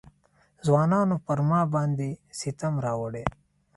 [0.65, 2.09] ځوانانو پر ما باندې
[2.39, 3.25] ستم راوړی.